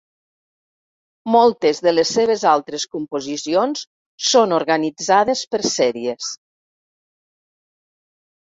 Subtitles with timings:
[1.35, 3.83] Moltes de les seves altres composicions
[4.31, 6.31] són organitzades per sèries.